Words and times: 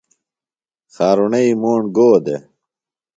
خارُݨئی 0.93 1.49
موݨ 1.61 1.81
گو 1.95 2.09
دےۡ؟ 2.25 2.41